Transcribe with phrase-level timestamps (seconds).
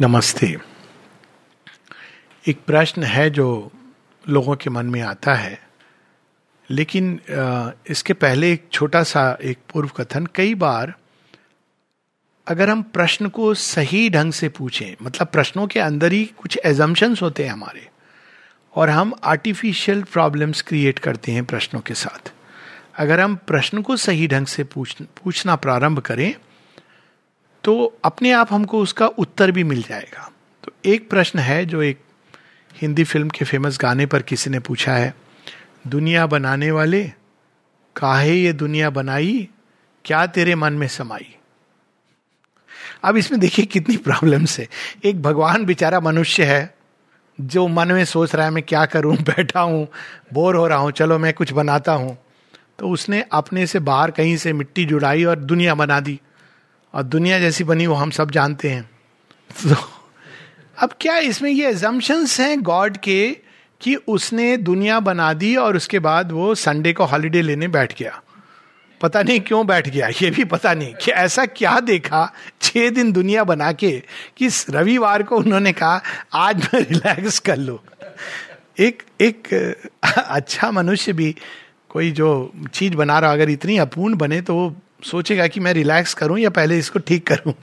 [0.00, 0.46] नमस्ते।
[2.44, 3.72] एक प्रश्न है जो
[4.24, 5.58] लोगों के मन में आता है,
[6.70, 7.18] लेकिन
[7.90, 10.94] इसके पहले एक छोटा सा एक पूर्व कथन, कई बार
[12.46, 17.22] अगर हम प्रश्न को सही ढंग से पूछें मतलब प्रश्नों के अंदर ही कुछ एजम्पन्स
[17.22, 17.88] होते हैं हमारे,
[18.74, 22.32] और हम आर्टिफिशियल प्रॉब्लम्स क्रिएट करते हैं प्रश्नों के साथ।
[22.96, 26.34] अगर हम प्रश्न को सही ढंग से पूछ, पूछना प्रारंभ करें
[27.66, 30.32] तो अपने आप हमको उसका उत्तर भी मिल जाएगा।
[30.64, 32.00] तो एक प्रश्न है जो एक
[32.82, 35.14] हिंदी फ़िल्म के फ़ेमस गाने पर किसी ने पूछा है,
[35.86, 37.04] दुनिया बनाने वाले,
[37.96, 39.48] काहे ये दुनिया बनाई,
[40.04, 41.36] क्या तेरे मन में समाई?
[43.04, 44.68] अब इसमें देखिए कितनी प्रॉब्लम्स है।
[45.04, 46.74] एक भगवान बेचारा मनुष्य है,
[47.40, 49.88] जो मन में सोच रहा है, मैं क्या करूँ, बैठा हूँ,
[50.32, 52.18] बोर हो रहा हूँ, चलो मैं कुछ बनाता हूँ।
[52.78, 56.20] तो उसने अपने से बाहर कहीं से मिट्टी जुड़ाई और दुनिया बना दी।
[56.94, 58.82] और दुनिया जैसी बनी वो हम सब जानते हैं।
[59.62, 59.76] तो
[60.78, 63.30] अब क्या इसमें ये एजम्पन्स हैं गॉड के
[63.80, 68.20] कि उसने दुनिया बना दी और उसके बाद वो संडे को हॉलीडे लेने बैठ गया?
[69.00, 72.30] पता नहीं क्यों बैठ गया, ये भी पता नहीं कि ऐसा क्या देखा
[72.62, 73.90] छह दिन दुनिया बना के
[74.36, 76.00] कि रविवार को उन्होंने कहा,
[76.34, 77.82] आज मैं रिलैक्स कर लो।
[78.80, 79.48] एक एक
[80.16, 81.34] अच्छा मनुष्य भी
[81.90, 86.14] कोई जो चीज़ बना रहा, अगर इतनी अपूर्ण बने तो वो सोचेगा कि मैं रिलैक्स
[86.14, 87.54] करूँ या पहले इसको ठीक करूँ?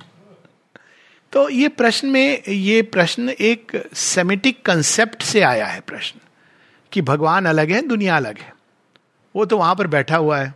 [1.33, 6.19] तो ये प्रश्न में, ये प्रश्न एक सेमेटिक कंसेप्ट से आया है प्रश्न,
[6.91, 8.53] कि भगवान अलग है, दुनिया अलग है।
[9.35, 10.53] वो तो वहाँ पर बैठा हुआ है।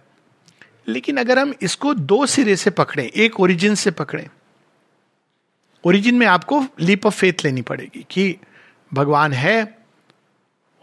[0.88, 4.28] लेकिन अगर हम इसको दो सिरे से पकड़े, एक ओरिजिन से पकड़े
[5.84, 8.38] ओरिजिन में आपको लीप ऑफ़ फेथ लेनी पड़ेगी कि
[8.94, 9.78] भगवान है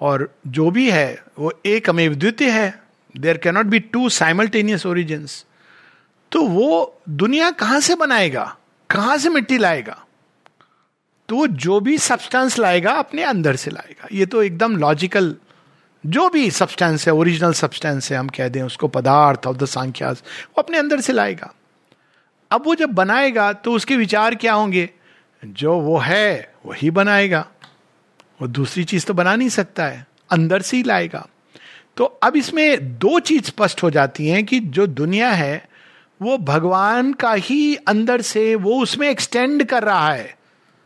[0.01, 2.83] और जो भी है, वो एक अमेव द्वितीय है।
[3.17, 5.45] There cannot be two simultaneous origins
[6.35, 8.57] तो वो दुनिया कहाँ से बनाएगा?
[8.91, 10.05] कहाँ से मिट्टी लाएगा?
[11.29, 15.37] तो जो भी सब्सटेंस लाएगा, अपने अंदर से लाएगा। ये तो एकदम लॉजिकल
[16.07, 20.23] जो भी सब्सटेंस है ओरिजिनल सब्सटेंस है, हम कह दें, उसको पदार्थ ऑफ़ द सांख्यास,
[20.49, 21.55] वो अपने अंदर से लाएगा।
[22.51, 24.91] अब वो जब बनाएगा तो उसके विचार क्या होंगे?
[25.45, 27.49] जो वो है, वही बनाएगा।
[28.43, 31.27] वो दूसरी चीज़ तो बना नहीं सकता है, अंदर से ही लाएगा।
[31.97, 35.74] तो अब इसमें दो चीज़ स्पष्ट हो जाती हैं कि जो दुनिया है
[36.23, 40.39] वो भगवान का ही अंदर से वो उसमें एक्सटेंड कर रहा है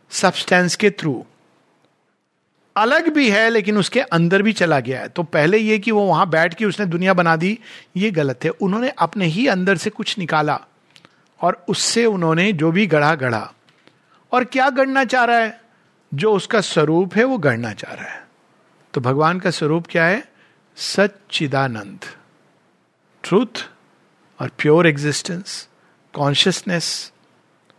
[0.09, 1.25] सब्सटेंस के थ्रू
[2.77, 6.05] अलग भी है, लेकिन उसके अंदर भी चला गया है। तो पहले ये कि वो
[6.05, 7.59] वहाँ बैठ के उसने दुनिया बना दी,
[7.97, 10.59] ये गलत है। उन्होंने अपने ही अंदर से कुछ निकाला
[11.41, 13.53] और उससे उन्होंने जो भी गढ़ा गढ़ा।
[14.31, 15.61] और क्या गढ़ना चाह रहा है?
[16.13, 18.27] जो उसका स्वरूप है, वो गढ़ना चाह रहा है।
[18.93, 20.31] तो भगवान का स्वरूप क्या है?
[20.75, 21.99] सच्चिदानंद।
[23.23, 23.69] ट्रूथ
[24.39, 25.67] और pure existence
[26.13, 26.89] consciousness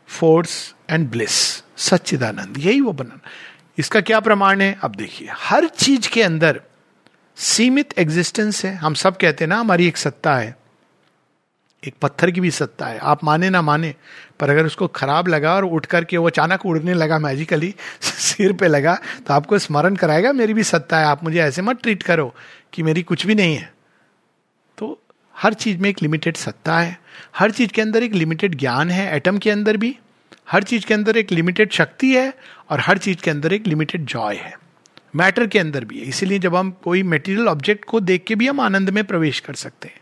[0.09, 1.33] force and bliss
[1.81, 3.21] सच्चिदानंद यही वो बनाना
[3.79, 6.61] इसका क्या प्रमाण है अब देखिए हर चीज़ के अंदर
[7.37, 10.57] सीमित एग्जिस्टेंस है हम सब कहते हैं ना हमारी एक सत्ता है
[11.83, 13.95] एक पत्थर की भी सत्ता है आप माने ना माने
[14.41, 18.69] पर अगर उसको खराब लगा और उठ करके वो अचानक उड़ने लगा मैजिकली सिर पे
[18.69, 18.95] लगा
[19.27, 22.33] तो आपको स्मरण कराएगा मेरी भी सत्ता है आप मुझे ऐसे मत ट्रीट करो
[22.73, 23.73] कि मेरी कुछ भी नहीं है
[25.43, 27.01] हर चीज़ में एक लिमिटेड सत्ता है,
[27.37, 29.99] हर चीज़ के अंदर एक लिमिटेड ज्ञान है एटम के अंदर भी।
[30.51, 32.33] हर चीज़ के अंदर एक लिमिटेड शक्ति है
[32.71, 34.59] और हर चीज़ के अंदर एक लिमिटेड जॉय है।
[35.17, 38.49] मैटर के अंदर भी है। इसीलिए जब हम कोई मेटीरियल ऑब्जेक्ट को देख के भी
[38.49, 40.01] हम आनंद में प्रवेश कर सकते हैं।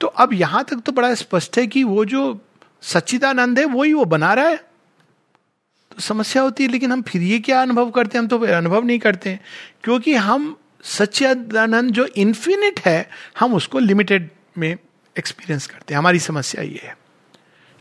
[0.00, 2.40] तो अब यहाँ तक तो बड़ा स्पष्ट है कि वो जो
[2.82, 7.38] सच्चिदानंद है, वही वो बना रहा है। तो समस्या होती है, लेकिन हम फिर ये
[7.38, 8.22] क्या अनुभव करते हैं?
[8.22, 9.38] हम तो अनुभव नहीं करते
[9.84, 13.08] क्योंकि हम सच्चिदानंद जो इन्फिनिट है,
[13.40, 14.76] हम उसको लिमिटेड में
[15.16, 16.96] एक्सपीरियंस करते हैं। हमारी समस्या ये है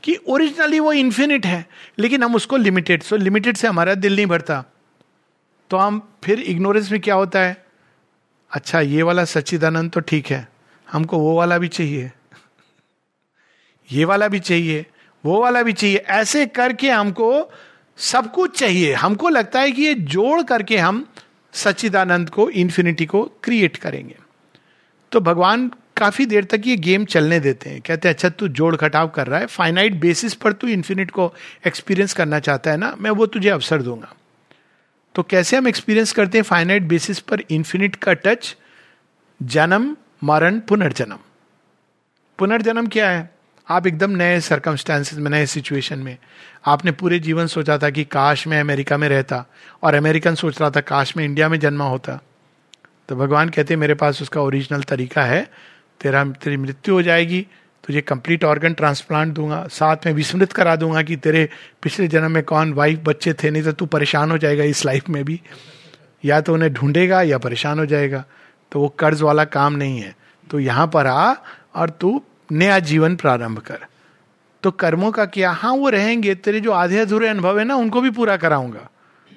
[0.04, 1.66] कि ओरिजिनली वो इन्फिनिट है,
[2.00, 4.64] लेकिन हम उसको लिमिटेड सो लिमिटेड से हमारा दिल नहीं भरता।
[5.72, 7.66] तो हम फिर इग्नोरेंस में क्या होता है?
[8.52, 10.48] अच्छा ये वाला सच्चिदानंद तो ठीक है,
[10.88, 12.12] हमको वो वाला भी चाहिए।
[13.90, 14.86] ये वाला भी चाहिए,
[15.24, 17.52] वो वाला भी चाहिए। ऐसे करके हमको
[17.98, 21.06] सब कुछ चाहिए। हमको लगता है कि ये जोड़ करके हम
[21.54, 24.18] सच्चिदानंद को इन्फिनिटी को क्रिएट करेंगे।
[25.12, 28.76] तो भगवान काफ़ी देर तक ये गेम चलने देते हैं। कहते हैं अच्छा तू जोड़
[28.76, 31.34] घटाव कर रहा है। फाइनाइट बेसिस पर तू इन्फिनिट को
[31.68, 34.14] एक्सपीरियंस करना चाहता है ना, मैं वो तुझे अवसर दूँगा।
[35.16, 38.56] तो कैसे हम एक्सपीरियंस करते हैं फाइनाइट बेसिस पर इन्फिनिट का टच
[39.44, 41.18] जन्म, मरण, पुनर्जन्म।
[42.38, 43.30] पुनर्जन्म क्या है?
[43.70, 46.18] आप एकदम नए सर्कमस्टांसिस में, नए सिचुएशन में।
[46.66, 49.46] आपने पूरे जीवन सोचा था कि काश मैं अमेरिका में रहता
[49.84, 52.20] और अमेरिकन सोच रहा था काश मैं इंडिया में जन्मा होता।
[53.10, 55.52] तो भगवान कहते मेरे पास उसका ओरिजिनल तरीका है।
[56.02, 57.48] तेरा, तेरी मृत्यु हो जाएगी,
[57.88, 61.50] तुझे कंप्लीट ऑर्गन ट्रांसप्लांट दूँगा, साथ में विस्मृत करा दूँगा कि तेरे
[61.84, 65.10] पिछले जन्म में कौन वाइफ बच्चे थे, नहीं तो तू परेशान हो जाएगा इस लाइफ
[65.10, 65.42] में भी।
[66.26, 68.26] या तो उन्हें ढूंढेगा या परेशान हो जाएगा।
[68.72, 70.16] तो वो कर्ज वाला काम नहीं है।
[70.52, 71.34] तो यहाँ पर आ
[71.76, 73.80] और तू नया जीवन प्रारंभ कर।
[74.64, 75.52] तो कर्मों का क्या?
[75.52, 78.91] हाँ वो रहेंगे। तेरे जो आधे अधूरे अनुभव है ना, उनको भी पूरा कराऊँगा।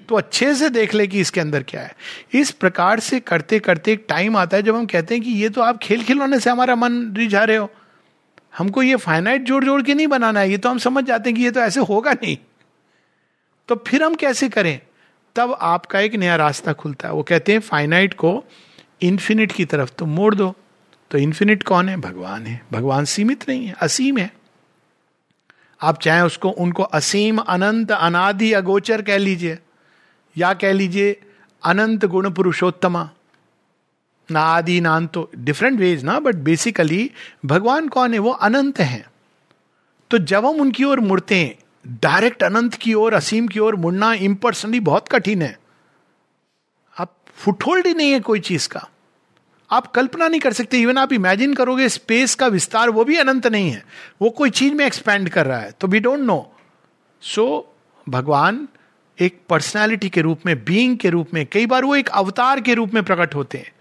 [0.08, 1.94] तो अच्छे से देख ले कि इसके अंदर क्या है।
[2.32, 5.48] इस प्रकार से करते करते एक टाइम आता है जब हम कहते हैं कि ये
[5.48, 7.70] तो आप खेल खिलौने से हमारा मन रिझा रहे हो।
[8.58, 11.36] हमको ये फाइनाइट जोड़ जोड़ के नहीं बनाना है, ये तो हम समझ जाते हैं
[11.36, 12.36] कि ये तो ऐसे होगा नहीं।
[13.68, 14.80] तो फिर हम कैसे करें?
[15.36, 18.44] तब आपका एक नया रास्ता खुलता है। वो कहते हैं फाइनाइट को
[19.02, 20.54] इन्फिनिट की तरफ़ तो मोड़ दो।
[21.10, 21.96] तो इन्फिनिट कौन है?
[21.96, 24.30] भगवान है। भगवान सीमित नहीं है, असीम है।
[25.82, 29.58] आप चाहे उसको, उनको असीम, अनंत, अनादि, अगोचर कह लीजिए।
[30.36, 31.20] या कह लीजिए,
[31.62, 33.10] अनंत गुण पुरुषोत्तमा।
[34.31, 37.10] ना आदि नान तो डिफरेंट वेज ना बट बेसिकली
[37.46, 38.19] भगवान कौन है?
[38.19, 39.04] वो अनंत है।
[40.10, 41.58] तो जब हम उनकी ओर मुड़ते हैं
[42.02, 45.58] डायरेक्ट अनंत की ओर, असीम की ओर मुड़ना इम्पर्सनली बहुत कठिन है।
[46.98, 48.88] आप फुटहोल्ड ही नहीं है कोई चीज़ का।
[49.70, 53.46] आप कल्पना नहीं कर सकते इवन आप इमेजिन करोगे स्पेस का विस्तार, वो भी अनंत
[53.46, 53.84] नहीं है।
[54.22, 56.52] वो कोई चीज़ में एक्सपेंड कर रहा है तो वी डोंट नो
[57.22, 57.46] सो
[58.08, 58.69] भगवान
[59.19, 62.75] एक पर्सनैलिटी के रूप में बीइंग के रूप में, कई बार वो एक अवतार के
[62.75, 63.72] रूप में प्रकट होते हैं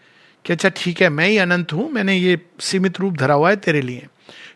[0.45, 3.55] कि अच्छा ठीक है, मैं ही अनंत हूँ, मैंने ये सीमित रूप धरा हुआ है
[3.57, 4.07] तेरे लिए।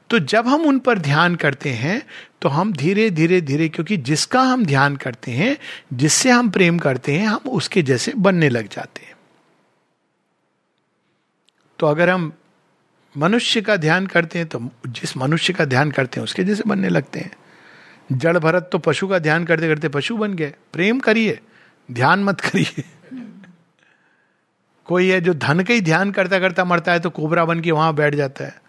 [0.10, 2.02] तो जब हम उन पर ध्यान करते हैं
[2.42, 5.58] तो हम धीरे धीरे धीरे, क्योंकि जिसका हम ध्यान करते हैं,
[5.94, 9.16] जिससे हम प्रेम करते हैं, हम उसके जैसे बनने लग जाते हैं।
[11.80, 12.32] तो अगर हम
[13.16, 16.90] मनुष्य का ध्यान करते हैं तो जिस मनुष्य का ध्यान करते हैं, उसके जैसे बनने
[16.90, 17.32] लगते हैं।
[18.12, 21.40] जड़ भरत तो पशु का ध्यान करते करते पशु बन गए। प्रेम करिए,
[21.92, 22.84] ध्यान मत करिए।
[24.86, 27.72] कोई है जो धन का ही ध्यान करता करता मरता है तो कोबरा बन के
[27.72, 28.62] वहाँ बैठ जाता है।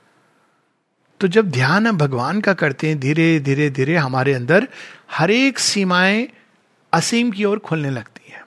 [1.20, 4.68] तो जब ध्यान हम भगवान का करते हैं, धीरे धीरे धीरे हमारे अंदर
[5.10, 6.28] हर एक सीमाएँ
[6.92, 8.46] असीम की ओर खुलने लगती है।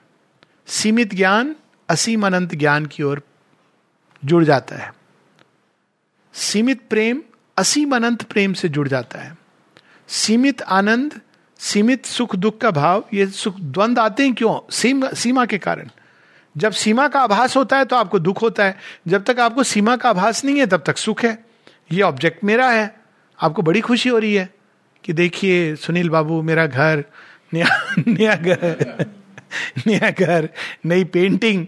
[0.66, 1.56] सीमित ज्ञान,
[1.88, 3.22] असीम अनंत ज्ञान की ओर
[4.24, 4.94] जुड़ जाता है।
[6.32, 7.22] सीमित प्रेम,
[7.56, 9.41] असीम अनंत प्रेम से जुड़ जाता है।
[10.08, 11.20] सीमित आनंद,
[11.58, 14.72] सीमित सुख दुख का भाव, ये सुख द्वंद आते हैं क्यों?
[14.72, 15.88] सीमा सीमा के कारण।
[16.56, 18.78] जब सीमा का आभास होता है तो आपको दुख होता है।
[19.08, 21.44] जब तक आपको सीमा का आभास नहीं है, तब तक सुख है।
[21.92, 23.00] ये ऑब्जेक्ट मेरा है।
[23.42, 24.54] आपको बड़ी खुशी हो रही है
[25.04, 27.04] कि देखिए, सुनील बाबू, मेरा घर,
[27.54, 29.06] नया नया घर
[29.86, 30.48] नया घर,
[30.86, 31.66] नई पेंटिंग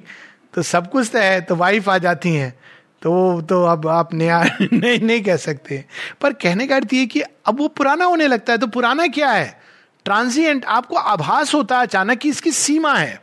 [0.54, 2.58] तो सब कुछ तो है तो वाइफ आ जाती हैं।
[3.05, 5.85] तो तो अब आप नया, नहीं नहीं कह सकते।
[6.21, 9.31] पर कहने का अर्थ ये कि अब वो पुराना होने लगता है तो पुराना क्या
[9.31, 9.61] है?
[10.05, 13.23] ट्रांजिएंट आपको आभास होता है अचानक कि इसकी सीमा है।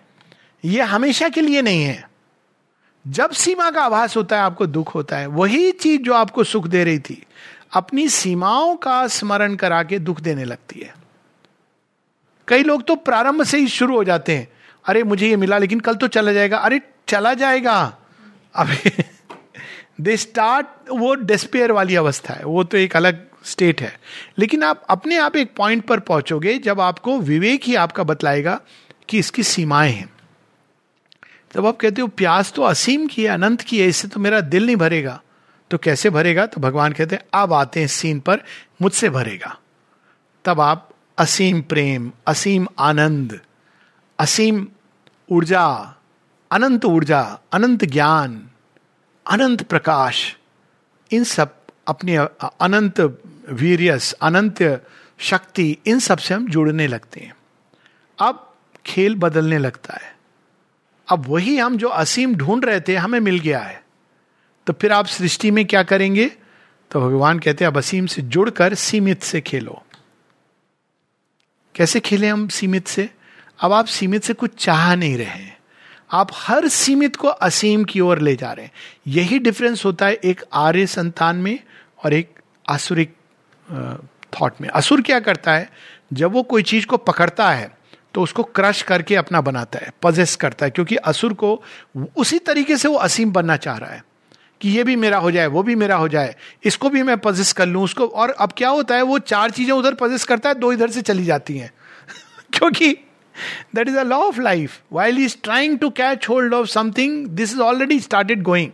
[0.66, 2.10] ये हमेशा के लिए नहीं है।
[3.08, 6.68] जब सीमा का आभास होता है, आपको दुख होता है। वही चीज़ जो आपको सुख
[6.68, 7.26] दे रही थी,
[7.74, 10.94] अपनी सीमाओं का स्मरण करा के दुख देने लगती है।
[12.48, 14.48] कई लोग तो प्रारंभ से ही शुरू हो जाते हैं।
[14.86, 17.98] अरे, मुझे ये मिला, लेकिन कल तो चला जाएगा। अरे, चला जाएगा।
[18.56, 19.01] अभी
[20.02, 24.00] दे स्टार्ट वो डिस्पेयर वाली अवस्था है, वो तो एक अलग स्टेट है।
[24.40, 28.62] लेकिन आप अपने आप एक पॉइंट पर पहुंचोगे, जब आपको विवेक ही आपका बतलाएगा
[29.10, 30.10] कि इसकी सीमाएँ हैं।
[31.52, 34.42] तब आप कहते हो, प्यास तो असीम की है, अनंत की है, इससे तो मेरा
[34.42, 35.22] दिल नहीं भरेगा।
[35.72, 36.46] तो कैसे भरेगा?
[36.46, 38.40] तो भगवान कहते हैं, अब आते हैं सीन पर,
[38.82, 39.60] मुझसे भरेगा।
[40.46, 43.42] तब आप असीम प्रेम, असीम आनंद,
[44.20, 44.68] असीम
[45.32, 45.96] ऊर्जा,
[46.52, 48.48] अनंत ऊर्जा, अनंत ज्ञान
[49.30, 50.38] अनंत प्रकाश,
[51.12, 52.16] इन सब अपने
[52.62, 54.88] अनंत वीरियस, अनंत
[55.20, 57.36] शक्ति, इन सबसे हम जुड़ने लगते हैं।
[58.20, 60.16] अब खेल बदलने लगता है।
[61.12, 63.84] अब वही हम जो असीम ढूंढ रहे थे, हमें मिल गया है।
[64.68, 66.26] तो फिर आप सृष्टि में क्या करेंगे?
[66.92, 69.84] तो भगवान कहते हैं, अब असीम से जुड़कर सीमित से खेलो।
[71.76, 73.10] कैसे खेले हम सीमित से?
[73.60, 75.61] अब आप सीमित से कुछ चाह नहीं रहे
[76.12, 78.72] आप हर सीमित को असीम की ओर ले जा रहे हैं।
[79.08, 81.60] यही डिफरेंस होता है एक आर्य संतान में
[82.06, 83.14] और एक आसुरिक
[84.34, 85.70] थॉट में। असुर क्या करता है?
[86.14, 87.70] जब वो कोई चीज़ को पकड़ता है
[88.14, 91.62] तो उसको क्रश करके अपना बनाता है पजेस करता है, क्योंकि असुर को
[92.18, 94.04] उसी तरीके से वो असीम बनना चाह रहा है
[94.62, 97.52] कि ये भी मेरा हो जाए, वो भी मेरा हो जाए, इसको भी मैं पजेस
[97.54, 100.56] कर लूँ, उसको, और अब क्या होता है, वो चार चीज़ें उधर पजेस करता है,
[100.56, 101.72] दो इधर से चली जाती हैं।
[102.54, 102.96] क्योंकि
[103.76, 107.54] that is a law of life while is trying to catch hold of something this
[107.54, 108.72] is already started going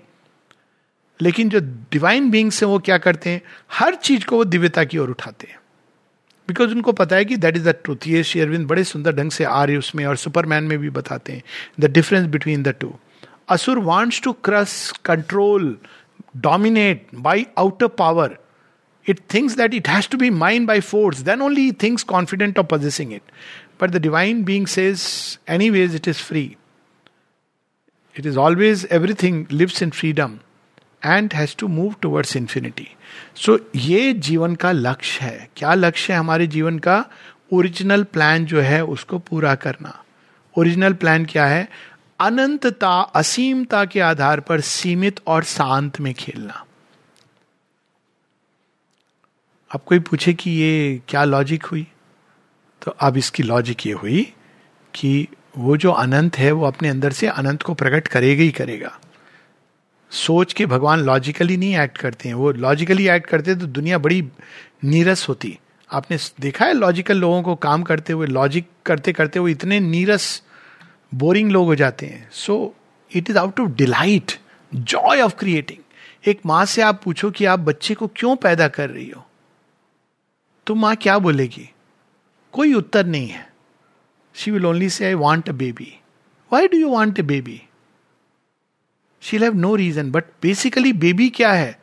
[1.19, 1.59] लेकिन जो
[1.91, 3.41] डिवाइन बींग्स हैं वो क्या करते हैं
[3.79, 5.59] हर चीज़ को वो दिव्यता की ओर उठाते हैं
[6.47, 9.43] बिकॉज़ उनको पता है कि दैट इज़ द ट्रूथ ये शेयरविंद बड़े सुंदर ढंग से
[9.43, 11.43] आ रहे उसमें और सुपरमैन में भी बताते हैं
[11.79, 12.93] the difference between the two
[13.49, 15.77] asura wants to crush control
[16.37, 18.37] dominate by outer power
[19.05, 21.21] It thinks that it has to be mine by force.
[21.21, 23.23] Then only it thinks confident of possessing it.
[23.77, 26.57] But the divine being says, anyways, it is free.
[28.15, 30.39] It is always everything lives in freedom
[31.03, 32.87] and has to move towards infinity.
[33.35, 37.03] So ये जीवन का लक्ष्य है क्या लक्ष्य है हमारे जीवन का
[37.53, 39.93] ओरिजिनल प्लान जो है उसको पूरा करना
[40.55, 41.67] ओरिजिनल प्लान क्या है
[42.19, 46.63] अनंतता असीमता के आधार पर सीमित और शांत में खेलना
[49.71, 51.87] अब कोई पूछे कि ये क्या लॉजिक हुई
[52.87, 54.21] तो अब इसकी लॉजिक ये हुई
[54.93, 55.27] कि
[55.57, 58.99] वो जो अनंत है, वो अपने अंदर से अनंत को प्रकट करेगा ही करेगा।
[60.11, 64.21] सोच के भगवान लॉजिकली नहीं एक्ट करते हैं। वो लॉजिकली एक्ट करते तो दुनिया बड़ी
[64.83, 65.59] नीरस होती।
[65.91, 70.43] आपने देखा है लॉजिकल लोगों को काम करते हुए लॉजिक करते करते वो इतने नीरस
[71.13, 72.75] बोरिंग लोग हो जाते हैं। So
[73.15, 74.39] it is out of delight
[74.75, 75.79] joy of creating
[76.27, 79.27] एक माँ से आप पूछो कि आप बच्चे को क्यों पैदा कर रही हो?
[80.67, 81.69] तो माँ क्या बोलेगी?
[82.57, 83.47] कोई उत्तर नहीं है।
[84.35, 85.93] She will only say I want a baby
[86.51, 87.61] why do you want a baby
[89.21, 91.79] she have no reason but basically baby क्या है?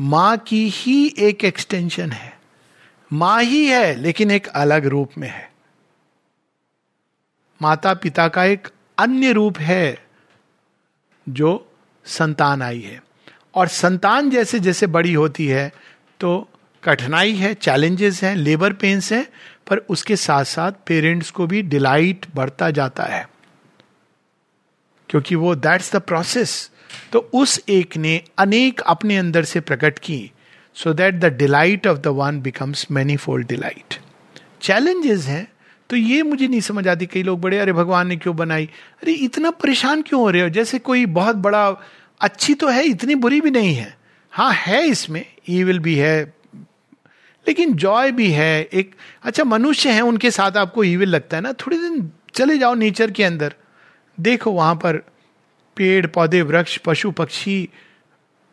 [0.00, 2.38] माँ की ही एक एक्सटेंशन है।
[3.12, 5.50] माँ ही है, लेकिन एक अलग रूप में है।
[7.62, 10.06] माता पिता का एक अन्य रूप है,
[11.28, 11.72] जो
[12.06, 13.02] संतान आई है।
[13.54, 15.72] और संतान जैसे जैसे बड़ी होती है
[16.20, 16.48] तो
[16.84, 19.26] कठिनाई है चैलेंजेस हैं लेबर पेन्स हैं,
[19.66, 23.28] पर उसके साथ साथ पेरेंट्स को भी डिलाइट बढ़ता जाता है।
[25.08, 26.70] क्योंकि वो दैट्स द प्रोसेस
[27.12, 30.30] तो उस एक ने अनेक अपने अंदर से प्रकट की
[30.74, 33.98] so that the delight of the one becomes many fold delight
[34.62, 35.46] challenges हैं
[35.90, 38.68] तो ये मुझे नहीं समझ आती, कई लोग बड़े, अरे भगवान ने क्यों बनाई?
[39.02, 40.48] अरे इतना परेशान क्यों हो रहे हो?
[40.48, 41.76] जैसे कोई बहुत बड़ा,
[42.20, 43.96] अच्छी तो है, इतनी बुरी भी नहीं है।
[44.30, 46.39] हाँ है इसमें ई विल भी है
[47.48, 51.52] लेकिन जॉय भी है, एक अच्छा मनुष्य है, उनके साथ आपको ईविल लगता है ना,
[51.52, 53.54] थोड़े दिन चले जाओ नेचर के अंदर।
[54.20, 54.96] देखो वहाँ पर
[55.76, 57.68] पेड़, पौधे, वृक्ष, पशु, पक्षी,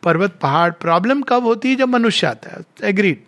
[0.02, 2.88] पर्वत, पहाड़ प्रॉब्लम कब होती है जब मनुष्य आता है?
[2.90, 3.22] एग्रीड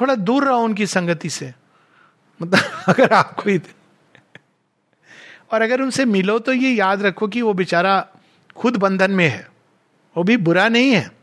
[0.00, 1.54] थोड़ा दूर रहो उनकी संगति से।
[2.42, 3.58] मतलब अगर आपको
[5.52, 8.08] और अगर उनसे मिलो तो ये याद रखो कि वो बेचारा
[8.56, 9.50] खुद बंधन में है।
[10.16, 11.15] वो भी बुरा नहीं है।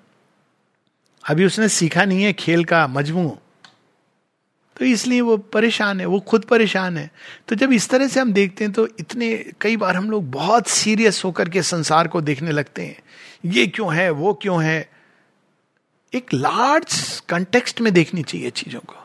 [1.27, 3.38] अभी उसने सीखा नहीं है खेल का, मजमू।
[4.80, 7.12] तो इसलिए वो परेशान है, वो खुद परेशान है।
[7.48, 10.68] तो जब इस तरह से हम देखते हैं तो इतने, कई बार हम लोग बहुत
[10.68, 13.00] सीरियस होकर के संसार को देखने लगते हैं।
[13.46, 14.89] ये क्यों है, वो क्यों है?
[16.13, 18.96] एक लार्ज कंटेक्स्ट में देखनी चाहिए चीज़ों को।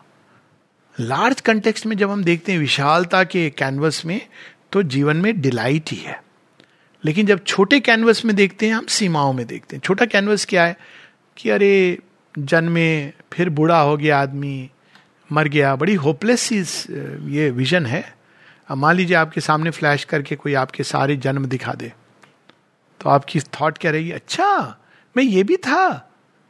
[1.01, 4.29] लार्ज कंटेक्स्ट में जब हम देखते हैं विशालता के कैनवस में
[4.73, 6.23] तो जीवन में डिलाइट ही है।
[7.05, 10.65] लेकिन जब छोटे कैनवस में देखते हैं, हम सीमाओं में देखते हैं। छोटा कैनवस क्या
[10.65, 10.79] है?
[11.37, 11.99] कि अरे
[12.41, 14.71] जन्मे फिर बूढ़ा हो गया आदमी,
[15.31, 18.03] मर गया। बड़ी होपलेस ये विजन है।
[18.69, 21.93] अब मान लीजिए आपके सामने फ्लैश करके कोई आपके सारे जन्म दिखा दे।
[23.01, 24.11] तो आपकी थॉट क्या रहेगी?
[24.13, 24.79] अच्छा
[25.17, 26.05] मैं ये भी था।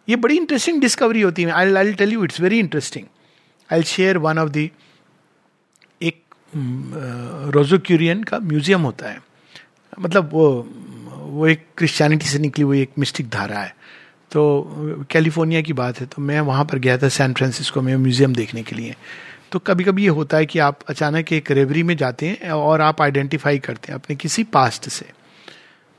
[0.09, 3.07] ये बड़ी इंटरेस्टिंग डिस्कवरी होती है। I I tell you it's very interesting
[3.71, 4.71] I share one of the
[6.00, 6.23] एक
[7.54, 9.21] रोजोक्यूरियन का म्यूज़ियम होता है।
[9.92, 10.49] मतलब वो
[11.30, 13.75] वो एक क्रिश्चियनिटी से निकली हुई एक मिस्टिक धारा है।
[14.32, 18.35] तो कैलिफ़ोर्निया की बात है तो मैं वहाँ पर गया था सैन फ्रांसिस्को में, म्यूज़ियम
[18.35, 18.94] देखने के लिए।
[19.52, 22.80] तो कभी कभी ये होता है कि आप अचानक एक रेवरी में जाते हैं और
[22.80, 25.06] आप आइडेंटिफाई करते हैं अपने किसी पास्ट से।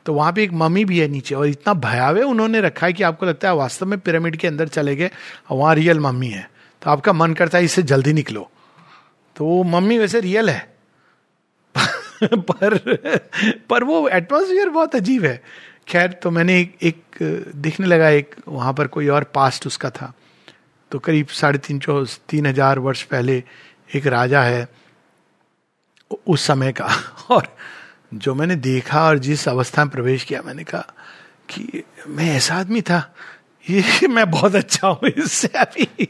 [0.06, 3.04] तो वहाँ पे एक मम्मी भी है नीचे और इतना भयावह उन्होंने रखा है कि
[3.04, 5.10] आपको लगता है वास्तव में पिरामिड के अंदर चले गए,
[5.50, 6.50] और वहाँ रियल मम्मी है।
[6.82, 8.50] तो आपका मन करता है इससे जल्दी निकलो।
[9.36, 10.74] तो वो मम्मी वैसे रियल है।
[12.24, 12.78] पर
[13.70, 15.42] पर वो एटमोसफियर बहुत अजीब है।
[15.90, 20.14] खैर तो मैंने एक, एक देखने लगा एक वहाँ पर कोई और पास्ट उसका था।
[20.92, 23.44] तो करीब साढ़े तीन सौ तीन हज़ार वर्ष पहले
[23.96, 24.68] एक राजा है
[26.28, 26.88] उस समय का।
[27.30, 27.48] और
[28.14, 30.94] जो मैंने देखा और जिस अवस्था में प्रवेश किया मैंने कहा
[31.50, 33.02] कि मैं ऐसा आदमी था।
[33.70, 35.86] ये मैं बहुत अच्छा हूँ इससे अभी।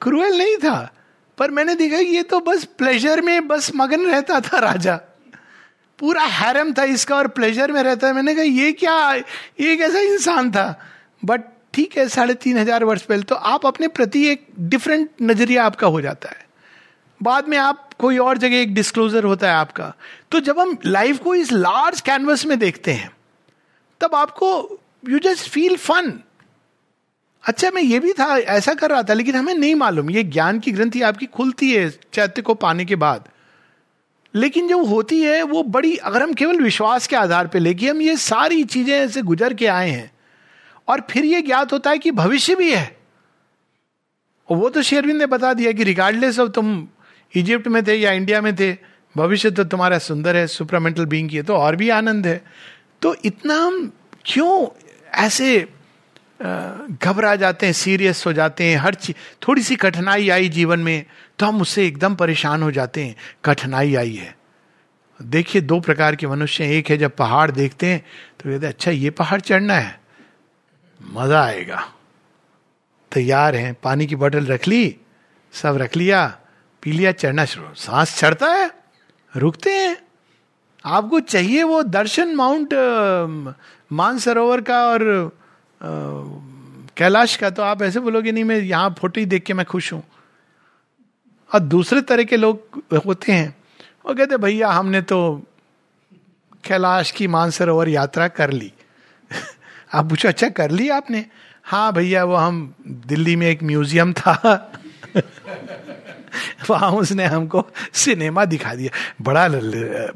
[0.00, 0.78] क्रूएल नहीं था
[1.38, 4.98] पर मैंने देखा ये तो बस प्लेजर में बस मगन रहता था राजा।
[6.00, 9.14] पूरा हैरम था इसका और प्लेजर में रहता है। मैंने कहा, ये क्या,
[9.60, 10.80] ये कैसा इंसान था?
[11.24, 11.42] बट
[11.74, 15.86] ठीक है, साढ़े तीन हज़ार वर्ष पहले तो आप अपने प्रति एक डिफरेंट नज़रिया आपका
[15.86, 16.48] हो जाता है।
[17.20, 19.92] बाद में आप कोई और जगह एक डिस्क्लोजर होता है आपका।
[20.30, 23.10] तो जब हम लाइफ को इस लार्ज कैनवस में देखते हैं,
[24.00, 26.12] तब आपको यू जस्ट फील फन
[27.44, 30.58] अच्छा मैं ये भी था, ऐसा कर रहा था, लेकिन हमें नहीं मालूम। ये ज्ञान
[30.60, 33.28] की ग्रंथि आपकी खुलती है चैत्य को पाने के बाद।
[34.34, 38.02] लेकिन जो होती है, वो बड़ी, अगर हम केवल विश्वास के आधार पर लेके हम
[38.02, 40.10] ये सारी चीज़ें ऐसे गुजर के आए हैं,
[40.88, 42.96] और फिर ये ज्ञात होता है कि भविष्य भी है।
[44.48, 46.86] और वो तो शेरविंद ने बता दिया कि रिगार्डलेस ऑफ़ तुम
[47.32, 48.72] इजिप्ट में थे या इंडिया में थे,
[49.14, 52.42] भविष्य तो तुम्हारा सुंदर है सुपरामेंटल बींग की है तो और भी आनंद है।
[53.02, 53.92] तो इतना हम
[54.24, 54.66] क्यों
[55.18, 55.66] ऐसे
[56.40, 61.04] घबरा जाते हैं, सीरियस हो जाते हैं, हर चीज़ थोड़ी सी कठिनाई आई जीवन में
[61.38, 64.34] तो हम उससे एकदम परेशान हो जाते हैं, कठिनाई आई है।
[65.20, 68.00] देखिए, दो प्रकार के मनुष्य एक है जब पहाड़ देखते हैं
[68.38, 69.98] तो कहते अच्छा ये पहाड़ चढ़ना है,
[71.00, 71.82] मज़ा आएगा।
[73.12, 74.96] तैयार हैं, पानी की बोतल रख ली,
[75.54, 76.26] सब रख लिया,
[76.82, 78.70] पी लिया, चढ़ना शुरू, सांस चढ़ता है,
[79.32, 79.96] रुकते हैं।
[80.84, 82.74] आपको चाहिए वो दर्शन माउंट
[83.92, 85.02] मानसरोवर का और
[86.96, 89.92] कैलाश का तो आप ऐसे बोलोगे, नहीं, मैं यहाँ फ़ोटो ही देख के मैं खुश
[89.92, 90.02] हूँ।
[91.54, 93.56] और दूसरे तरह के लोग होते हैं
[94.06, 95.42] वो कहते भैया, हमने तो
[96.64, 98.72] कैलाश की मानसरोवर यात्रा कर ली।
[99.94, 101.26] आप पूछो अच्छा कर ली आपने?
[101.64, 104.72] हाँ भैया, वो हम दिल्ली में एक म्यूज़ियम था।
[106.70, 108.90] वहाँ उसने हमको सिनेमा दिखा दिया।
[109.22, 109.48] बड़ा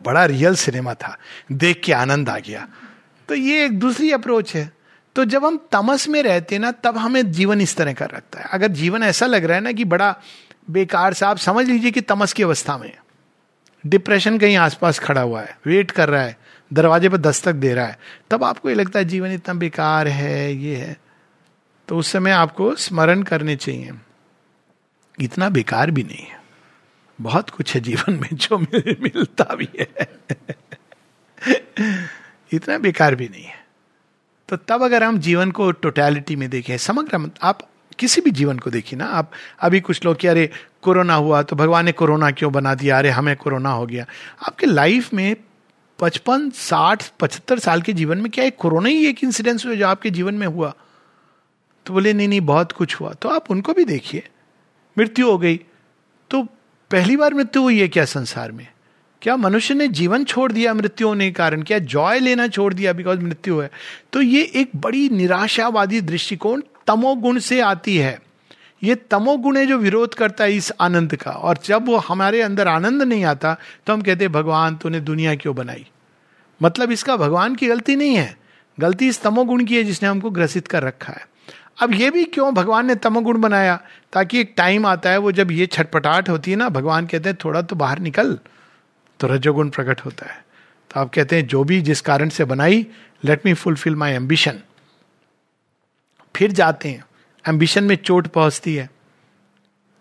[0.04, 1.18] बड़ा रियल सिनेमा था।
[1.52, 2.68] देख के आनंद आ गया।
[3.28, 4.83] तो ये एक दूसरी अप्रोच है।
[5.14, 8.47] तो जब हम तमस में रहते ना, तब हमें जीवन इस तरह का रखता है।
[8.50, 10.16] अगर जीवन ऐसा लग रहा है ना कि बड़ा
[10.71, 12.92] बेकार सा, आप समझ लीजिए कि तमस की अवस्था में
[13.87, 16.38] डिप्रेशन कहीं आसपास खड़ा हुआ है, वेट कर रहा है,
[16.73, 17.99] दरवाजे पर दस्तक दे रहा है,
[18.30, 20.97] तब आपको ये लगता है जीवन इतना बेकार है, ये है।
[21.88, 23.92] तो उस समय आपको स्मरण करने चाहिए।
[25.21, 26.42] इतना बेकार भी नहीं है।
[27.21, 30.18] बहुत कुछ है जीवन में जो मिलता भी है।
[32.52, 33.63] इतना बेकार भी नहीं है।
[34.56, 37.58] तो तब अगर हम जीवन को टोटैलिटी में देखें, समग्र आप
[37.99, 39.30] किसी भी जीवन को देखिए ना, आप
[39.61, 40.50] अभी कुछ लोग कि, अरे,
[40.82, 42.99] कोरोना हुआ तो भगवान ने कोरोना क्यों बना दिया?
[42.99, 44.06] अरे, हमें कोरोना हो गया।
[44.49, 45.37] आपके लाइफ में
[45.99, 49.87] पचपन, साठ, पचहत्तर साल के जीवन में क्या एक कोरोना ही एक इंसिडेंस हुआ जो
[49.87, 50.75] आपके जीवन में हुआ?
[51.87, 54.28] तो बोले, नहीं नहीं, बहुत कुछ हुआ। तो आप उनको भी देखिए।
[54.99, 55.61] मृत्यु हो गई।
[56.30, 56.42] तो
[56.90, 58.66] पहली बार मृत्यु हुई है क्या संसार में?
[59.25, 62.93] क्या मनुष्य ने जीवन छोड़ दिया मृत्यु होने के कारण क्या जॉय लेना छोड़ दिया
[62.93, 63.71] बिकॉज़ मृत्यु है?
[64.13, 68.21] तो ये एक बड़ी निराशावादी दृष्टिकोण तमोगुण से आती है।
[68.82, 72.69] ये तमोगुण है जो विरोध करता है इस आनंद का। और जब वो हमारे अंदर
[72.69, 73.56] आनंद नहीं आता
[73.87, 75.87] तो हम कहते भगवान, तूने दुनिया क्यों बनाई?
[76.63, 78.37] मतलब इसका भगवान की गलती नहीं है।
[78.80, 81.28] गलती इस तमोगुण की है जिसने हमको ग्रसित कर रखा है।
[81.82, 83.80] अब ये भी क्यों भगवान ने तमोगुण बनाया?
[84.13, 87.39] ताकि एक टाइम आता है, वो जब ये छटपटाहट होती है ना, भगवान कहते हैं,
[87.45, 88.39] थोड़ा तो बाहर निकल।
[89.20, 90.44] तो रजोगुण प्रकट होता है।
[90.94, 92.86] तो आप कहते हैं, जो भी जिस कारण से बनाई
[93.24, 94.60] let me fulfil my ambition
[96.36, 97.04] फिर जाते हैं।
[97.48, 98.90] एम्बिशन में चोट पहुँचती है।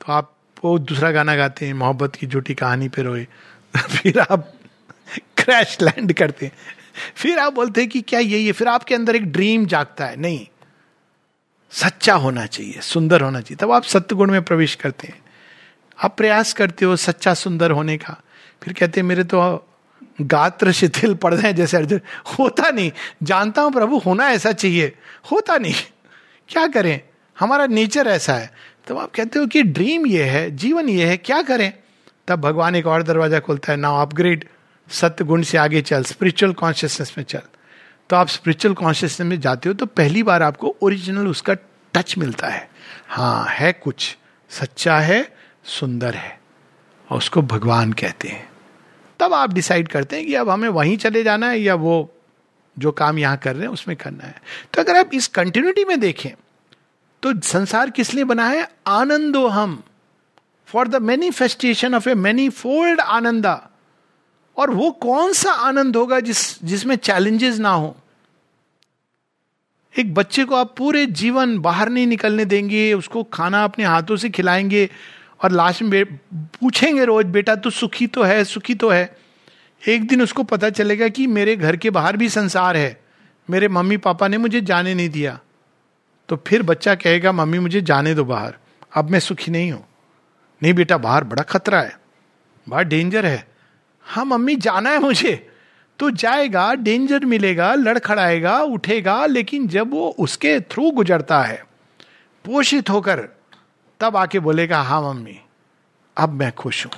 [0.02, 3.28] तो आप वो दूसरा गाना गाते हैं, मोहब्बत की झूठी कहानी पे रोए।
[3.78, 4.54] फिर आप
[5.38, 6.54] क्रैश लैंड करते हैं।
[7.15, 10.15] फिर आप बोलते हैं कि, क्या यही है फिर आपके अंदर एक ड्रीम जागता है।
[10.15, 10.47] नहीं।
[11.71, 15.23] सच्चा होना चाहिए, सुंदर होना चाहिए। तब आप सत्य गुण में प्रवेश करते हैं।
[16.04, 18.21] आप प्रयास करते हो सच्चा सुंदर होने का।
[18.63, 19.67] फिर कहते हैं, मेरे तो
[20.21, 22.02] गात्र शिथिल पड़ रहे हैं जैसे अर्जुन।
[22.39, 22.91] होता नहीं।
[23.23, 24.97] जानता हूँ प्रभु, होना ऐसा चाहिए।
[25.32, 25.73] होता नहीं।
[26.49, 27.02] क्या करें?
[27.39, 28.54] हमारा नेचर ऐसा है।
[28.88, 31.73] तब आप कहते हो कि ड्रीम ये है, जीवन ये है, क्या करें?
[32.28, 34.45] तब भगवान एक और दरवाज़ा खोलता है, नाउ अपग्रेड।
[34.89, 37.41] सत्य गुण से आगे चल स्पिरिचुअल कॉन्शियसनेस में चल।
[38.10, 41.54] तो आप स्पिरिचुअल कॉन्शियसनेस में जाते हो तो पहली बार आपको ओरिजिनल उसका
[41.93, 42.69] टच मिलता है।
[43.08, 44.17] हाँ है कुछ।
[44.49, 46.39] सच्चा है, सुंदर है।
[47.12, 48.53] और उसको भगवान कहते हैं।
[49.24, 52.14] तब आप डिसाइड करते हैं कि अब हमें वहीं चले जाना है या वो
[52.80, 54.42] जो काम यहाँ कर रहे हैं उसमें करना है।
[54.74, 56.30] तो अगर आप इस कंटिन्यूटी में देखें
[57.24, 58.70] तो संसार किस लिए बना है?
[58.88, 59.84] आनंदो हम
[60.68, 63.70] for the manifestation of a many fold ananda.
[64.58, 67.96] और वो कौन सा आनंद होगा जिस, जिसमें चैलेंजेस ना हो?
[70.00, 74.30] एक बच्चे को आप पूरे जीवन बाहर नहीं निकलने देंगे, उसको खाना अपने हाथों से
[74.30, 74.90] खिलाएँगे
[75.44, 79.18] और लास्ट में पूछेंगे रोज, बेटा, तू सुखी तो है, सुखी तो है।
[79.88, 83.02] एक दिन उसको पता चलेगा कि मेरे घर के बाहर भी संसार है।
[83.50, 85.40] मेरे मम्मी पापा ने मुझे जाने नहीं दिया।
[86.30, 88.56] तो फिर बच्चा कहेगा, मम्मी, मुझे जाने दो बाहर।
[88.96, 89.86] अब मैं सुखी नहीं हूँ।
[90.64, 92.00] नहीं, बेटा, बाहर बड़ा खतरा है।
[92.70, 93.48] बाहर डेंजर है।
[94.04, 95.50] हाँ मम्मी, जाना है मुझे।
[96.00, 101.66] तो जाएगा, डेंजर मिलेगा, लड़खड़ाएगा, उठेगा, लेकिन जब वो उसके थ्रू गुजरता है,
[102.46, 103.28] पोषित होकर
[104.04, 105.39] तब आके बोलेगा हाँ मम्मी,
[106.18, 106.94] अब मैं खुश हूँ।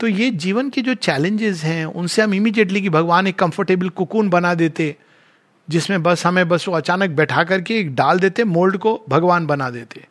[0.00, 4.28] तो ये जीवन के जो चैलेंजेस हैं, उनसे हम इमीडिएटली कि भगवान एक कंफर्टेबल कुकून
[4.30, 4.96] बना देते,
[5.68, 9.70] जिसमें बस हमें बस वो अचानक बैठा करके एक डाल देते मोल्ड को भगवान बना
[9.70, 10.04] देते।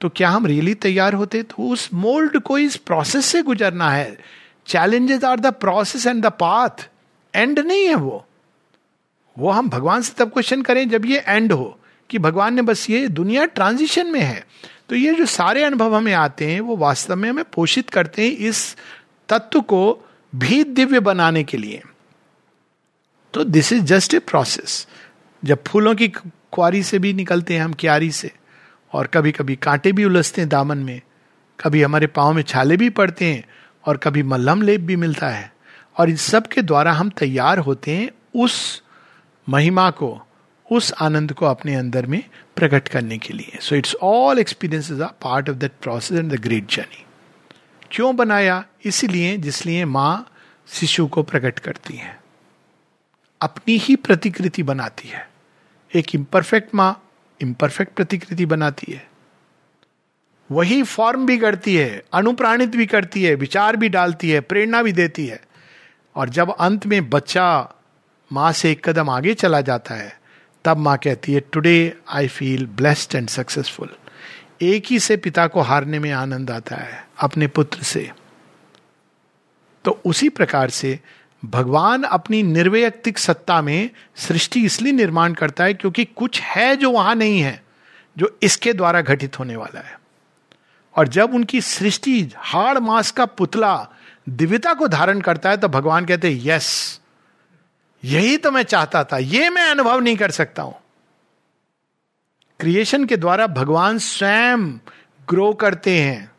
[0.00, 1.42] तो क्या हम रियली तैयार होते?
[1.42, 4.16] तो उस मोल्ड को इस प्रोसेस से गुजरना है।
[4.66, 6.88] Challenges are the process and the path
[7.34, 8.24] end नहीं है वो।
[9.36, 11.76] वो हम भगवान से तब क्वेश्चन करें जब ये एंड हो,
[12.10, 14.44] कि भगवान ने बस ये दुनिया ट्रांजिशन में है।
[14.90, 18.36] तो ये जो सारे अनुभव हमें आते हैं, वो वास्तव में हमें पोषित करते हैं
[18.38, 18.76] इस
[19.28, 21.82] तत्व को भी दिव्य बनाने के लिए।
[23.34, 24.86] तो this is just a process
[25.44, 28.30] जब फूलों की क्वारी से भी निकलते हैं हम क्यारी से,
[28.92, 31.00] और कभी कभी कांटे भी उलझते हैं दामन में,
[31.60, 33.44] कभी हमारे पाँव में छाले भी पड़ते हैं,
[33.84, 35.52] और कभी मल्हम लेप भी मिलता है,
[35.96, 38.82] और इन सब के द्वारा हम तैयार होते हैं उस
[39.48, 40.10] महिमा को
[40.70, 42.24] उस आनंद को अपने अंदर में
[42.56, 46.32] प्रकट करने के लिए। So it's all experience is a part of that process and
[46.32, 47.04] the great journey
[47.90, 48.64] क्यों बनाया?
[48.84, 50.32] इसलिए, जिसलिए माँ
[50.68, 52.20] शिशु को प्रकट करती है।
[53.42, 55.30] अपनी ही प्रतिकृति बनाती है।
[55.94, 59.10] एक इम्परफेक्ट माँ इम्परफेक्ट प्रतिकृति बनाती है।
[60.50, 64.92] वही फॉर्म भी करती है, अनुप्राणित भी करती है, विचार भी डालती है, प्रेरणा भी
[64.92, 65.42] देती है।
[66.16, 67.74] और जब अंत में बच्चा
[68.32, 70.19] माँ से एक कदम आगे चला जाता है
[70.64, 73.88] तब माँ कहती है today I feel blessed and successful
[74.62, 78.10] एक ही से पिता को हारने में आनंद आता है, अपने पुत्र से।
[79.84, 80.98] तो उसी प्रकार से
[81.44, 87.14] भगवान अपनी निर्वैयक्तिक सत्ता में सृष्टि इसलिए निर्माण करता है क्योंकि कुछ है जो वहाँ
[87.14, 87.62] नहीं है,
[88.16, 89.98] जो इसके द्वारा घटित होने वाला है।
[90.96, 93.88] और जब उनकी सृष्टि हाड़ मास का पुतला
[94.28, 96.99] दिव्यता को धारण करता है तो भगवान कहते हैं यस
[98.02, 100.74] यही तो मैं चाहता था, ये मैं अनुभव नहीं कर सकता हूँ।
[102.60, 104.70] क्रिएशन के द्वारा भगवान स्वयं
[105.28, 106.30] ग्रो करते हैं।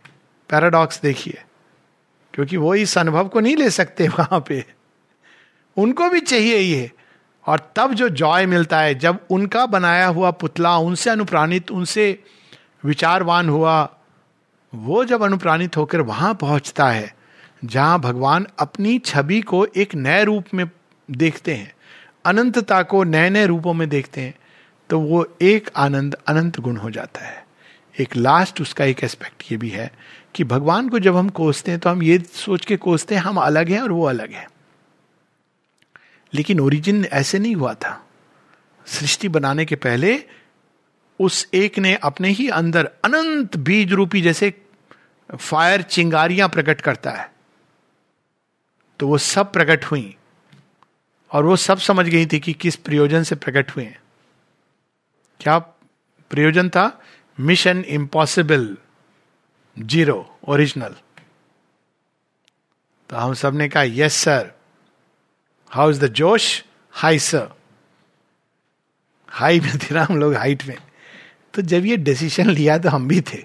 [0.49, 1.41] पैराडॉक्स देखिए,
[2.33, 4.65] क्योंकि वो इस अनुभव को नहीं ले सकते वहाँ पे।
[5.77, 6.91] उनको भी चाहिए ये,
[7.45, 12.23] और तब जो जॉय मिलता है, जब उनका बनाया हुआ पुतला, उनसे अनुप्राणित, उनसे
[12.85, 13.81] विचारवान हुआ,
[14.73, 17.13] वो जब अनुप्राणित होकर वहाँ पहुँचता है,
[17.65, 20.65] जहाँ भगवान अपनी छवि को एक नए रूप में
[21.11, 21.73] देखते हैं।
[22.25, 24.33] अनंतता को नए नए रूपों में देखते हैं
[24.89, 27.45] तो वो एक आनंद अनंत गुण हो जाता है।
[27.99, 29.91] एक लास्ट उसका एक एस्पेक्ट ये भी है
[30.35, 33.37] कि भगवान को जब हम कोसते हैं तो हम ये सोच के कोसते हैं, हम
[33.37, 34.47] अलग हैं और वो अलग है।
[36.33, 38.07] लेकिन ओरिजिन ऐसे नहीं हुआ था।
[38.85, 40.23] सृष्टि बनाने के पहले
[41.19, 44.53] उस एक ने अपने ही अंदर अनंत बीज रूपी जैसे
[45.29, 47.31] फायर चिंगारियाँ प्रकट करता है।
[48.99, 50.15] तो वो सब प्रकट हुई।
[51.31, 53.99] और वो सब समझ गई थी कि किस प्रयोजन से प्रकट हुए हैं।
[55.39, 55.57] क्या
[56.31, 57.01] प्रयोजन था?
[57.39, 58.77] मिशन इम्पॉसिबल
[59.77, 60.95] ज़ीरो ओरिजिनल
[63.09, 64.51] तो हम सबने कहा yes sir
[65.71, 66.63] how is the josh?
[66.91, 67.49] High sir
[69.29, 70.77] high में थे ना हम लोग हाइट में।
[71.53, 73.43] तो जब ये डिसीज़न लिया तो हम भी थे।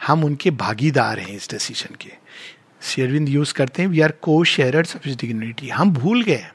[0.00, 2.12] हम उनके भागीदार हैं इस डिसीज़न के।
[2.82, 6.46] शेरविंद यूज़ करते हैं वी आर को शेयरर्स ऑफ़ डिग्निटी हम भूल गए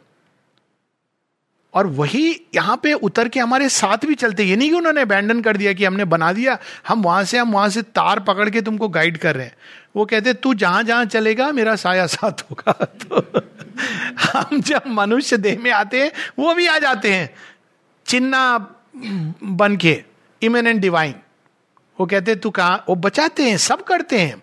[1.73, 5.41] और वही यहाँ पे उतर के हमारे साथ भी चलते, ये नहीं कि उन्होंने अबैंडन
[5.41, 6.57] कर दिया कि हमने बना दिया,
[6.87, 9.53] हम वहाँ से, हम वहाँ से तार पकड़ के तुमको गाइड कर रहे हैं।
[9.95, 13.41] वो कहते, तू जहाँ जहाँ चलेगा, मेरा साया साथ होगा। तो
[14.39, 17.35] हम जब मनुष्य देह में आते हैं, वो भी आ जाते हैं।
[18.05, 18.75] चिन्ना
[19.43, 20.03] बन के
[20.41, 21.15] इमेनेंट डिवाइन
[21.99, 24.42] वो कहते, तू कहा, वो बचाते हैं, सब करते हैं।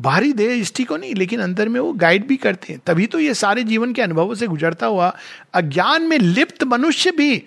[0.00, 3.18] बाहरी देह इष्टि को नहीं, लेकिन अंदर में वो गाइड भी करते हैं। तभी तो
[3.18, 5.16] ये सारे जीवन के अनुभवों से गुजरता हुआ,
[5.54, 7.42] अज्ञान में लिप्त मनुष्य भी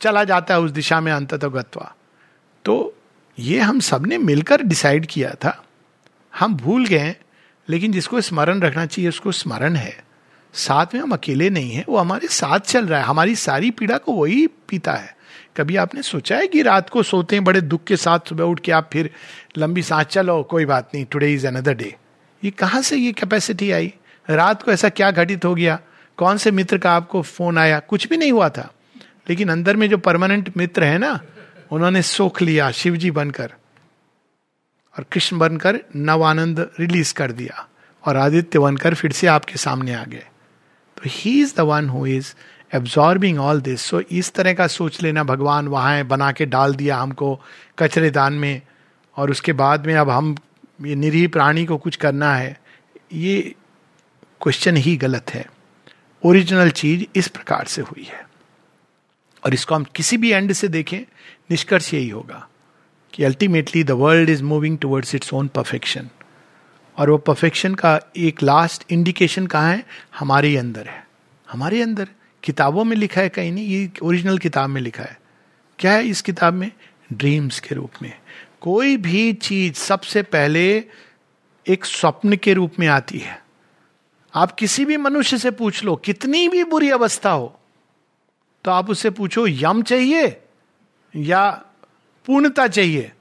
[0.00, 1.94] चला जाता है उस दिशा में अंततगत्वा।
[2.64, 2.96] तो
[3.38, 5.64] ये हम सबने मिलकर डिसाइड किया था।
[6.38, 7.16] हम भूल गए
[7.70, 10.04] लेकिन जिसको स्मरण रखना चाहिए, उसको स्मरण है।
[10.54, 13.98] साथ में हम अकेले नहीं हैं, वो हमारे साथ चल रहा है। हमारी सारी पीड़ा
[13.98, 15.17] को वही पीता है।
[15.58, 18.60] कभी आपने सोचा है कि रात को सोते हैं, बड़े दुख के साथ सुबह उठ
[18.60, 19.10] के आप फिर
[19.58, 21.96] लंबी सांस, चलो, कोई बात नहीं टुडे इज़ अनदर डे
[22.44, 23.94] ये कहाँ से ये कैपेसिटी आई?
[24.30, 25.80] रात को ऐसा क्या घटित हो गया?
[26.16, 27.78] कौन से मित्र का आपको फ़ोन आया?
[27.78, 28.74] कुछ भी नहीं हुआ था।
[29.30, 31.20] लेकिन अंदर में जो परमानेंट मित्र है ना,
[31.70, 33.52] उन्होंने सोख लिया शिव जी बनकर
[34.98, 37.68] और कृष्ण बनकर नव आनंद रिलीज़ कर दिया
[38.04, 40.24] और आदित्य बनकर फिर से आपके सामने आ गए।
[40.96, 42.34] तो he is the one who is
[42.74, 46.96] absorbing all this so इस तरह का सोच लेना, भगवान वहाँ बना के डाल दिया
[46.96, 47.40] हमको
[47.78, 48.62] कचरे दान में,
[49.16, 50.36] और उसके बाद में अब हम
[50.82, 52.60] ये निरीह प्राणी को कुछ करना है,
[53.12, 53.54] ये
[54.42, 55.46] क्वेश्चन ही गलत है।
[56.24, 58.26] ओरिजिनल चीज़ इस प्रकार से हुई है।
[59.46, 61.00] और इसको हम किसी भी एंड से देखें,
[61.50, 62.48] निष्कर्ष यही होगा
[63.12, 66.08] कि ultimately the world is moving towards its own perfection
[66.98, 69.84] और वो परफेक्शन का एक लास्ट इंडिकेशन कहाँ है?
[70.18, 71.06] हमारे अंदर है।
[71.50, 72.08] हमारे अंदर।
[72.42, 75.18] किताबों में लिखा है कहीं नहीं, ये ओरिजिनल किताब में लिखा है।
[75.78, 76.70] क्या है इस किताब में?
[77.12, 78.12] ड्रीम्स के रूप में।
[78.60, 80.84] कोई भी चीज़ सबसे पहले
[81.66, 83.42] एक स्वप्न के रूप में आती है।
[84.34, 87.54] आप किसी भी मनुष्य से पूछ लो, कितनी भी बुरी अवस्था हो
[88.64, 90.36] तो आप उससे पूछो, यम चाहिए
[91.16, 91.50] या
[92.26, 93.12] पूर्णता चाहिए?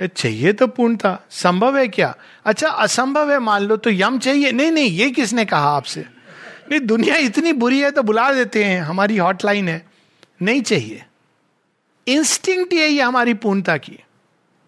[0.00, 2.14] चाहिए तो पूर्णता। संभव है क्या?
[2.44, 6.04] अच्छा असंभव है, मान लो तो यम चाहिए। नहीं नहीं, ये किसने कहा आपसे?
[6.70, 9.86] नहीं, दुनिया इतनी बुरी है तो बुला देते हैं, हमारी हॉटलाइन है।
[10.42, 11.04] नहीं चाहिए।
[12.08, 13.98] इंस्टिंक्ट यही है हमारी पूर्णता की।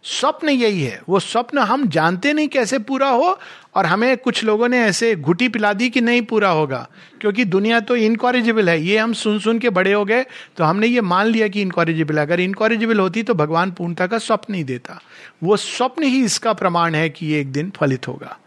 [0.02, 3.38] स्वप्न यही है। वो स्वप्न हम जानते नहीं कैसे पूरा हो
[3.74, 6.88] और हमें कुछ लोगों ने ऐसे घुटी पिला दी कि नहीं पूरा होगा।
[7.20, 10.24] क्योंकि दुनिया तो इनकॉरेजिबल है। ये हम सुन सुन के बड़े हो गए
[10.57, 14.54] तो हमने ये मान लिया कि इनकॉरेजिबल अगर इनकॉरेजिबल होती तो भगवान पूर्णता का स्वप्न
[14.54, 15.00] ही देता।
[15.42, 18.38] वो स्वप्न ही इसका प्रमाण है कि ये एक दिन फलित होगा।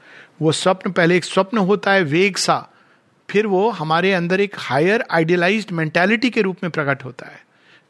[0.41, 2.69] वो स्वप्न पहले एक स्वप्न होता है, वेग सा।
[3.29, 7.47] फिर वो हमारे अंदर एक हायर आइडियलाइज्ड मेंटेलिटी के रूप में प्रकट होता है।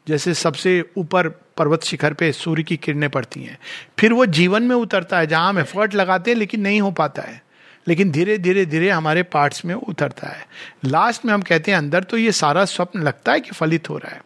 [0.08, 3.58] जैसे सबसे ऊपर पर्वत शिखर पे सूर्य की किरणें पड़ती हैं।
[3.98, 7.22] फिर वो जीवन में उतरता है, जहाँ हम एफर्ट लगाते हैं, लेकिन नहीं हो पाता
[7.22, 7.42] है।
[7.88, 10.46] लेकिन धीरे धीरे धीरे हमारे पार्ट्स में उतरता है।
[10.84, 13.98] लास्ट में हम कहते हैं, अंदर तो ये सारा स्वप्न लगता है कि फलित हो
[13.98, 14.24] रहा है।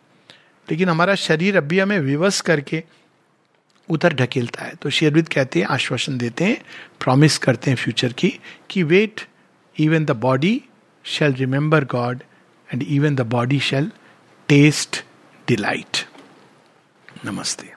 [0.71, 2.85] लेकिन हमारा शरीर अभी हमें विवश करके
[3.89, 6.63] उतर ढकेलता है। तो शेरविद कहते हैं, आश्वासन देते हैं
[7.01, 9.21] प्रॉमिस करते हैं फ्यूचर की, कि wait
[9.79, 10.63] even the body
[11.03, 12.25] shall remember God,
[12.71, 13.91] and even the body shall
[14.49, 15.03] taste
[15.47, 16.07] delight.
[17.23, 17.72] Namaste.